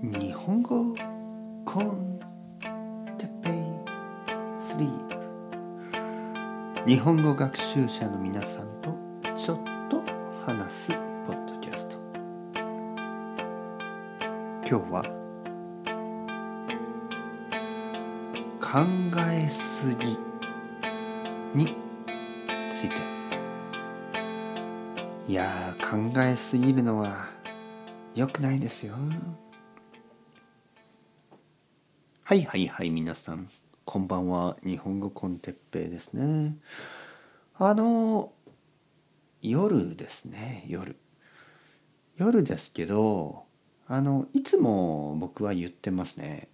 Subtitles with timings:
[0.00, 0.94] 日本語
[1.64, 2.20] コン
[3.18, 3.52] テペイ
[4.62, 6.88] スリープ。
[6.88, 8.96] 日本語学習者の皆さんと
[9.34, 9.58] ちょっ
[9.90, 10.04] と
[10.46, 10.92] 話す
[11.26, 11.96] ポッドキャスト。
[14.64, 15.02] 今日は
[18.60, 18.86] 考
[19.32, 20.16] えすぎ
[21.56, 21.74] に
[22.70, 22.94] ついて。
[25.26, 27.26] いや考えすぎるのは
[28.14, 28.94] 良くないですよ。
[32.28, 33.48] はいはいはい皆さん
[33.86, 34.58] こんばんは。
[34.62, 36.56] 日本語コンテッペイですね。
[37.56, 38.32] あの
[39.40, 40.66] 夜ですね。
[40.68, 40.98] 夜。
[42.18, 43.44] 夜ですけど
[43.86, 46.48] あのいつも僕は言ってますね。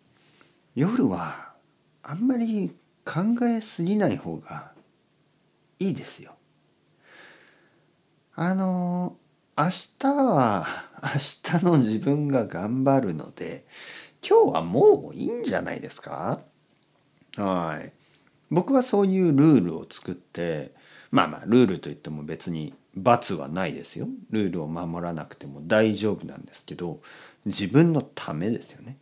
[0.77, 1.55] 夜は
[2.05, 2.71] あんまり
[3.05, 4.71] 考えすぎない方が
[5.81, 6.37] いいですよ。
[8.37, 9.17] あの
[9.59, 9.65] 明
[9.99, 10.69] 日は
[11.03, 13.67] 明日の自分が頑張るので
[14.27, 16.41] 今日はもういいんじゃないですか？
[17.37, 17.93] はい。
[18.51, 20.73] 僕はそういうルールを作って
[21.11, 24.09] まあまあルールといっても別に罰はないですよ。
[24.31, 27.01] ルールを守らなくても大丈夫なんですけど
[27.45, 28.99] 自分のためですよね。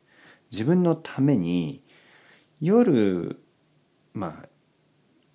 [0.50, 1.82] 自分のために
[2.60, 3.38] 夜
[4.14, 4.48] まあ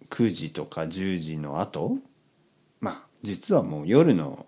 [0.09, 1.97] 9時とか10時の後
[2.80, 4.45] まあ実はもう夜の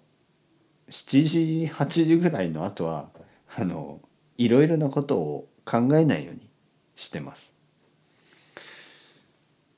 [0.90, 3.10] 7時8時ぐらいの後は
[3.56, 4.00] あの
[4.40, 6.50] いろいろなことを考えないように
[6.96, 7.54] してます。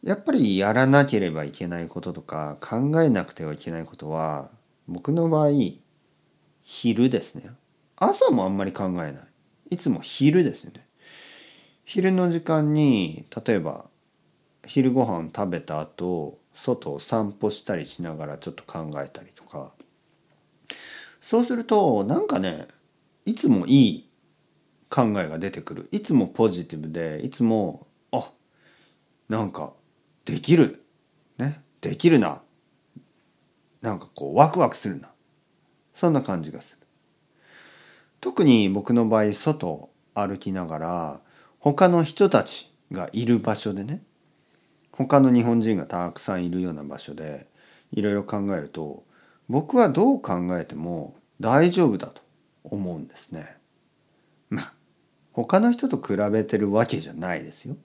[0.04, 4.52] やっぱりやらなければいけないこととか考えなくてはいけないことは
[4.88, 5.50] 僕の場合
[6.62, 7.50] 昼ですね。
[7.98, 9.16] 朝もあんまり考えない。
[9.72, 10.74] いつも昼ですね。
[11.84, 13.86] 昼の時間に例えば
[14.68, 19.72] 昼ご飯食べた後外を散歩したりしながらちょっと考えたりとか
[21.20, 22.68] そうするとなんかね
[23.26, 24.11] いつもいい
[24.92, 25.88] 考えが出てくる。
[25.92, 28.30] いつもポジティブでいつもあ
[29.30, 29.74] なんか
[30.26, 30.84] できる。
[31.38, 32.42] ねできるな。
[33.82, 35.10] なんかこうワクワクするな。
[35.94, 36.86] そんな感じがする。
[38.20, 41.22] 特に僕の場合外歩きながら
[41.60, 44.04] 他の人たちがいる場所でね
[44.92, 47.48] 他の日本人がたくさんいるような場所で
[47.94, 49.06] いろいろ考えると
[49.48, 52.22] 僕はどう考えても大丈夫だと
[52.64, 53.58] 思うんですね。
[54.50, 54.81] まあ
[55.34, 57.78] 他の人と比べてるわけじゃないですよ。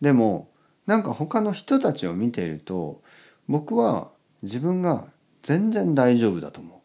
[0.00, 0.50] でも
[0.86, 3.02] なんか他の人たちを見ていると
[3.48, 4.10] 僕は
[4.42, 5.12] 自分が
[5.42, 6.78] 全然大丈夫だと思う。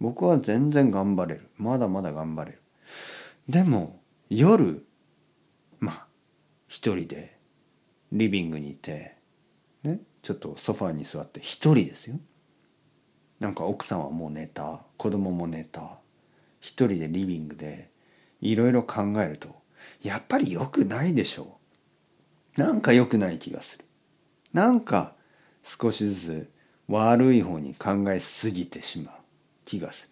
[0.00, 1.48] 僕は全然頑張れる。
[1.56, 2.62] まだまだ頑張れる。
[3.48, 4.84] でも夜
[5.80, 6.06] まあ
[6.66, 7.38] 一人で
[8.12, 9.16] リビングにいて
[9.82, 12.18] ねちょっとソファーに座って一人ですよ。
[13.40, 16.00] なんか奥さんはもう寝た子供も寝た
[16.60, 17.90] 一人でリビングで
[18.40, 19.54] いろいろ考えると
[20.02, 21.58] やっぱり良くないでしょ
[22.56, 22.60] う。
[22.60, 23.84] なんか良くない気がする。
[24.52, 25.14] なんか
[25.62, 26.50] 少しずつ
[26.88, 29.14] 悪い方に考えすぎてしまう
[29.64, 30.10] 気がする。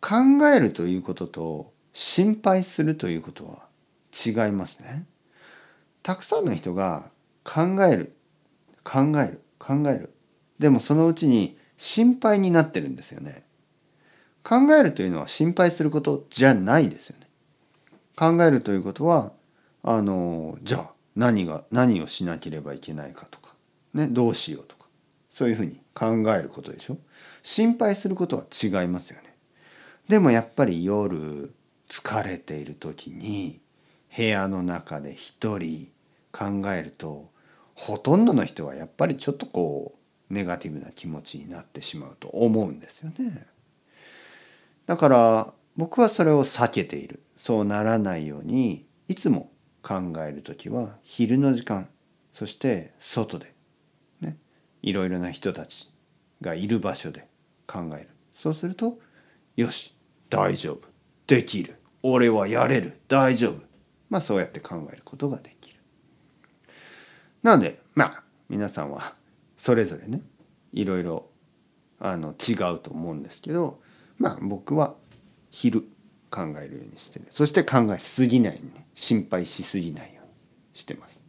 [0.00, 3.66] 考えるということと心配するということは
[4.12, 5.06] 違いますね。
[6.02, 7.10] たくさんの人が
[7.44, 8.16] 考える
[8.84, 10.12] 考える考える
[10.58, 13.44] でもそのうちに心配になってるんですよね。
[14.42, 17.26] 考えるというのは心配することじゃないですよね。
[18.16, 19.32] 考えるということは
[19.82, 23.54] あのじゃあ何が何をしなければいけないかとか、
[23.94, 24.86] ね、どうしようとか
[25.30, 26.98] そういうふうに考えることでしょ。
[27.42, 29.34] 心配することは違いますよね。
[30.08, 31.52] でもやっぱり夜
[31.88, 33.60] 疲れている時に
[34.14, 35.90] 部屋の中で一人
[36.32, 37.30] 考えると
[37.74, 39.94] ほとんどの人はやっぱりちょっとこ
[40.30, 43.46] うネガティブな気持ちになってしまうと思うんですよね。
[44.86, 47.22] だから僕はそれを避けている。
[47.36, 49.50] そうならないようにいつも
[49.82, 51.88] 考える時は昼の時間
[52.32, 53.52] そして外で
[54.20, 54.38] ね
[54.80, 55.92] いろいろな人たち
[56.40, 57.28] がいる場所で
[57.66, 58.10] 考える。
[58.34, 58.98] そうすると
[59.56, 59.96] よし
[60.30, 60.88] 大丈夫。
[61.26, 61.76] できる。
[62.02, 63.00] 俺はやれる。
[63.08, 63.62] 大丈夫。
[64.08, 65.80] まあそうやって考えることができる。
[67.42, 69.14] なのでまあ皆さんは
[69.56, 70.22] それぞれね
[70.72, 71.28] いろいろ
[71.98, 73.80] あの違うと思うんですけど
[74.18, 74.94] まあ僕は
[75.50, 75.82] 昼
[76.30, 80.30] 考えるようにしてるそして考えすぎないように心配しすぎないように
[80.74, 81.22] してます。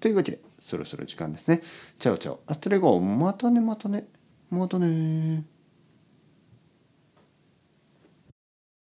[0.00, 1.62] というわけでそろそろ時間ですね。
[1.98, 4.06] チャオチャオアストレゴまたねまたね
[4.50, 5.44] またね